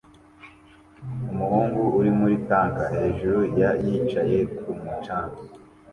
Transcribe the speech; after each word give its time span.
Umuhungu 1.31 1.81
uri 1.99 2.11
muri 2.19 2.35
tank 2.49 2.75
hejuru 2.95 3.39
ya 3.59 3.69
yicaye 3.85 4.37
kumu 4.57 4.91
canga 5.03 5.41